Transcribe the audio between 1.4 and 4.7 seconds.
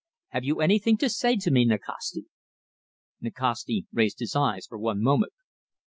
me, Nikasti?" Nikasti raised his eyes